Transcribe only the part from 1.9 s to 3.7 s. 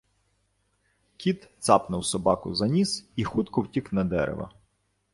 собаку за ніс і хутко